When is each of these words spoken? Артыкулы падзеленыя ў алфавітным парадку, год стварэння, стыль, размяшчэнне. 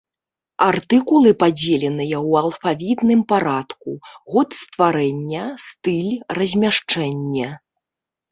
Артыкулы 0.67 1.31
падзеленыя 1.41 2.17
ў 2.29 2.41
алфавітным 2.45 3.19
парадку, 3.33 3.89
год 4.35 4.49
стварэння, 4.61 5.45
стыль, 5.67 6.11
размяшчэнне. 6.39 7.47